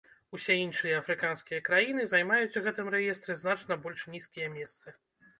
[0.35, 4.95] Усе іншыя афрыканскія краіны займаюць у гэтым рэестры значна больш нізкія месцы.